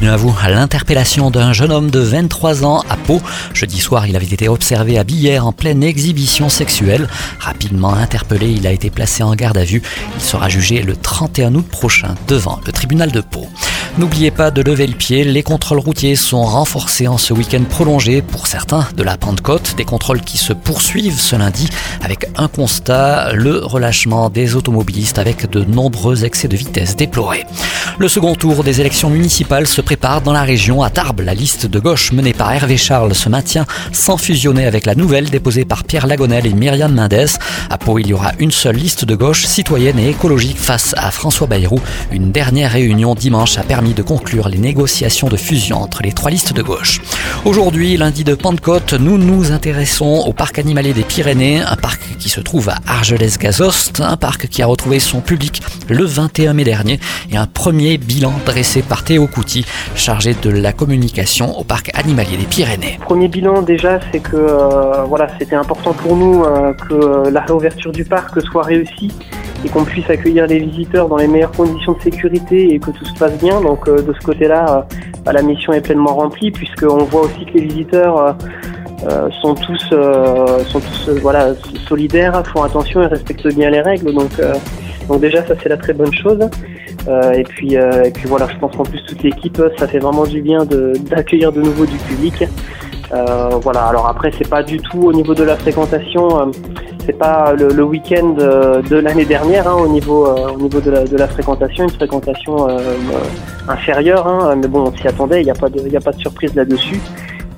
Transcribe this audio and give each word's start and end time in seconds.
Bienvenue 0.00 0.14
à 0.14 0.16
vous. 0.16 0.34
L'interpellation 0.48 1.30
d'un 1.30 1.52
jeune 1.52 1.70
homme 1.70 1.90
de 1.90 2.00
23 2.00 2.64
ans 2.64 2.82
à 2.88 2.96
Pau. 2.96 3.20
Jeudi 3.52 3.78
soir, 3.80 4.06
il 4.06 4.16
avait 4.16 4.24
été 4.24 4.48
observé 4.48 4.96
à 4.98 5.04
Billère 5.04 5.46
en 5.46 5.52
pleine 5.52 5.82
exhibition 5.82 6.48
sexuelle. 6.48 7.06
Rapidement 7.38 7.92
interpellé, 7.92 8.48
il 8.48 8.66
a 8.66 8.72
été 8.72 8.88
placé 8.88 9.22
en 9.22 9.34
garde 9.34 9.58
à 9.58 9.64
vue. 9.64 9.82
Il 10.16 10.22
sera 10.22 10.48
jugé 10.48 10.82
le 10.82 10.96
31 10.96 11.54
août 11.54 11.66
prochain 11.70 12.14
devant 12.28 12.60
le 12.64 12.72
tribunal 12.72 13.12
de 13.12 13.20
Pau. 13.20 13.46
N'oubliez 13.98 14.30
pas 14.30 14.50
de 14.50 14.62
lever 14.62 14.86
le 14.86 14.94
pied, 14.94 15.24
les 15.24 15.42
contrôles 15.42 15.80
routiers 15.80 16.14
sont 16.14 16.44
renforcés 16.44 17.08
en 17.08 17.18
ce 17.18 17.34
week-end 17.34 17.64
prolongé 17.68 18.22
pour 18.22 18.46
certains 18.46 18.86
de 18.96 19.02
la 19.02 19.16
Pentecôte, 19.16 19.74
des 19.76 19.84
contrôles 19.84 20.20
qui 20.20 20.38
se 20.38 20.52
poursuivent 20.52 21.20
ce 21.20 21.36
lundi 21.36 21.68
avec 22.00 22.28
un 22.36 22.48
constat, 22.48 23.32
le 23.32 23.58
relâchement 23.58 24.30
des 24.30 24.54
automobilistes 24.54 25.18
avec 25.18 25.50
de 25.50 25.64
nombreux 25.64 26.24
excès 26.24 26.48
de 26.48 26.56
vitesse 26.56 26.96
déplorés. 26.96 27.44
Le 27.98 28.08
second 28.08 28.34
tour 28.34 28.64
des 28.64 28.80
élections 28.80 29.10
municipales 29.10 29.66
se 29.66 29.80
prépare 29.90 30.20
dans 30.20 30.32
la 30.32 30.44
région. 30.44 30.84
À 30.84 30.90
Tarbes, 30.90 31.22
la 31.22 31.34
liste 31.34 31.66
de 31.66 31.80
gauche 31.80 32.12
menée 32.12 32.32
par 32.32 32.52
Hervé 32.52 32.76
Charles 32.76 33.12
se 33.12 33.28
maintient 33.28 33.66
sans 33.90 34.16
fusionner 34.16 34.64
avec 34.64 34.86
la 34.86 34.94
nouvelle 34.94 35.30
déposée 35.30 35.64
par 35.64 35.82
Pierre 35.82 36.06
Lagonel 36.06 36.46
et 36.46 36.52
Myriam 36.52 36.94
Mendès. 36.94 37.40
À 37.68 37.76
Pau, 37.76 37.98
il 37.98 38.06
y 38.06 38.12
aura 38.12 38.30
une 38.38 38.52
seule 38.52 38.76
liste 38.76 39.04
de 39.04 39.16
gauche 39.16 39.46
citoyenne 39.46 39.98
et 39.98 40.10
écologique 40.10 40.60
face 40.60 40.94
à 40.96 41.10
François 41.10 41.48
Bayrou. 41.48 41.80
Une 42.12 42.30
dernière 42.30 42.70
réunion 42.70 43.16
dimanche 43.16 43.58
a 43.58 43.64
permis 43.64 43.92
de 43.92 44.02
conclure 44.02 44.48
les 44.48 44.58
négociations 44.58 45.26
de 45.26 45.36
fusion 45.36 45.82
entre 45.82 46.04
les 46.04 46.12
trois 46.12 46.30
listes 46.30 46.52
de 46.52 46.62
gauche. 46.62 47.00
Aujourd'hui, 47.44 47.96
lundi 47.96 48.22
de 48.22 48.36
Pentecôte, 48.36 48.92
nous 48.92 49.18
nous 49.18 49.50
intéressons 49.50 50.22
au 50.24 50.32
parc 50.32 50.60
animalier 50.60 50.92
des 50.92 51.02
Pyrénées, 51.02 51.62
un 51.62 51.74
parc 51.74 52.00
qui 52.20 52.28
se 52.28 52.40
trouve 52.40 52.68
à 52.68 52.76
Argelès-Gazost, 52.86 54.00
un 54.00 54.16
parc 54.16 54.46
qui 54.46 54.62
a 54.62 54.66
retrouvé 54.66 55.00
son 55.00 55.20
public 55.20 55.60
le 55.88 56.04
21 56.04 56.52
mai 56.52 56.62
dernier 56.62 57.00
et 57.32 57.36
un 57.36 57.46
premier 57.46 57.98
bilan 57.98 58.32
dressé 58.46 58.82
par 58.82 59.02
Théo 59.02 59.26
Couty, 59.26 59.64
chargé 59.94 60.34
de 60.34 60.50
la 60.50 60.72
communication 60.72 61.58
au 61.58 61.64
parc 61.64 61.90
animalier 61.94 62.36
des 62.36 62.44
Pyrénées. 62.44 62.98
Premier 63.00 63.28
bilan 63.28 63.62
déjà, 63.62 64.00
c'est 64.10 64.20
que 64.20 64.36
euh, 64.36 65.04
voilà, 65.04 65.28
c'était 65.38 65.56
important 65.56 65.92
pour 65.92 66.16
nous 66.16 66.44
euh, 66.44 66.72
que 66.72 67.28
la 67.28 67.40
réouverture 67.40 67.92
du 67.92 68.04
parc 68.04 68.40
soit 68.42 68.62
réussie 68.62 69.12
et 69.64 69.68
qu'on 69.68 69.84
puisse 69.84 70.08
accueillir 70.08 70.46
les 70.46 70.58
visiteurs 70.58 71.08
dans 71.08 71.16
les 71.16 71.28
meilleures 71.28 71.52
conditions 71.52 71.92
de 71.92 72.00
sécurité 72.00 72.74
et 72.74 72.78
que 72.78 72.90
tout 72.90 73.04
se 73.04 73.14
passe 73.18 73.36
bien. 73.38 73.60
Donc 73.60 73.88
euh, 73.88 74.02
de 74.02 74.12
ce 74.12 74.24
côté-là, 74.24 74.86
bah, 75.24 75.32
la 75.32 75.42
mission 75.42 75.72
est 75.72 75.82
pleinement 75.82 76.14
remplie 76.14 76.50
puisqu'on 76.50 77.04
voit 77.04 77.22
aussi 77.22 77.44
que 77.44 77.52
les 77.54 77.66
visiteurs 77.66 78.36
sont 79.40 79.54
tous, 79.54 79.94
sont 80.66 80.80
tous 80.80 81.08
voilà, 81.22 81.54
solidaires, 81.88 82.42
font 82.52 82.62
attention 82.62 83.02
et 83.02 83.06
respectent 83.06 83.48
bien 83.54 83.70
les 83.70 83.80
règles. 83.80 84.12
Donc, 84.12 84.30
donc 85.08 85.20
déjà, 85.22 85.44
ça 85.46 85.54
c'est 85.62 85.70
la 85.70 85.78
très 85.78 85.94
bonne 85.94 86.12
chose. 86.12 86.38
Euh, 87.08 87.32
et 87.32 87.44
puis, 87.44 87.76
euh, 87.76 88.04
et 88.04 88.10
puis 88.10 88.26
voilà, 88.26 88.46
je 88.52 88.58
pense 88.58 88.76
qu'en 88.76 88.82
plus 88.82 89.02
toute 89.06 89.22
l'équipe, 89.22 89.60
ça 89.78 89.86
fait 89.86 89.98
vraiment 89.98 90.24
du 90.24 90.40
bien 90.42 90.64
d'accueillir 90.64 91.52
de, 91.52 91.60
nouveau 91.60 91.86
du 91.86 91.96
public. 91.98 92.44
Euh, 93.12 93.48
voilà. 93.62 93.86
Alors 93.86 94.06
après, 94.06 94.30
c'est 94.36 94.48
pas 94.48 94.62
du 94.62 94.78
tout 94.78 95.02
au 95.02 95.12
niveau 95.12 95.34
de 95.34 95.42
la 95.42 95.56
fréquentation. 95.56 96.52
c'est 97.04 97.18
pas 97.18 97.54
le, 97.54 97.82
week-end 97.82 98.34
de 98.34 98.96
l'année 98.96 99.24
dernière 99.24 99.66
hein, 99.66 99.76
au 99.82 99.88
niveau 99.88 100.28
au 100.28 100.58
niveau 100.58 100.80
de 100.80 100.90
la, 100.90 101.04
de 101.04 101.16
la, 101.16 101.26
fréquentation, 101.26 101.84
une 101.84 101.90
fréquentation 101.90 102.68
inférieure. 103.68 104.26
Hein, 104.28 104.56
mais 104.56 104.68
bon, 104.68 104.92
on 104.92 104.96
s'y 104.96 105.08
attendait. 105.08 105.40
Il 105.40 105.44
n'y 105.44 105.50
a 105.50 105.54
pas 105.54 105.68
de 105.68 105.80
il 105.84 105.96
a 105.96 106.00
pas 106.00 106.12
de 106.12 106.20
surprise 106.20 106.54
là-dessus. 106.54 107.00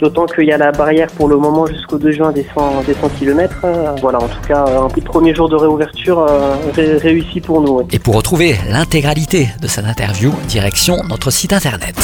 D'autant 0.03 0.27
qu'il 0.27 0.47
y 0.47 0.53
a 0.53 0.59
la 0.59 0.73
barrière 0.73 1.07
pour 1.13 1.29
le 1.29 1.37
moment 1.37 1.65
jusqu'au 1.65 1.97
2 1.97 2.11
juin 2.11 2.33
des 2.33 2.45
100, 2.57 2.83
des 2.83 2.95
100 2.95 3.09
km. 3.21 3.65
Voilà, 4.01 4.19
en 4.19 4.27
tout 4.27 4.41
cas, 4.49 4.65
un 4.65 4.89
premier 4.89 5.33
jour 5.33 5.49
de 5.49 5.55
réouverture 5.55 6.27
euh, 6.29 6.57
réussi 6.75 7.41
pour 7.41 7.61
nous. 7.61 7.87
Et 7.93 8.01
pour 8.01 8.17
retrouver 8.17 8.57
l'intégralité 8.69 9.51
de 9.61 9.69
cette 9.69 9.85
interview, 9.85 10.33
direction 10.49 10.97
notre 11.09 11.31
site 11.31 11.53
internet. 11.53 11.95